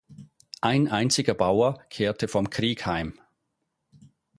Ein 0.61 0.87
einziger 0.87 1.35
Bauer 1.35 1.77
kehrte 1.91 2.27
vom 2.27 2.49
Krieg 2.49 2.87
heim. 2.87 3.13